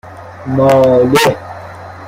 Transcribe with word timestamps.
ماله 0.55 1.31